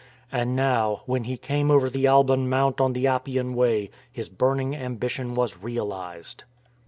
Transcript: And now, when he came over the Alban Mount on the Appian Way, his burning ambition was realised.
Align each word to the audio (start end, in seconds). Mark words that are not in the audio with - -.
And 0.31 0.55
now, 0.55 1.03
when 1.05 1.25
he 1.25 1.37
came 1.37 1.69
over 1.69 1.87
the 1.87 2.07
Alban 2.07 2.49
Mount 2.49 2.81
on 2.81 2.93
the 2.93 3.05
Appian 3.05 3.53
Way, 3.53 3.91
his 4.11 4.29
burning 4.29 4.75
ambition 4.75 5.35
was 5.35 5.61
realised. 5.61 6.43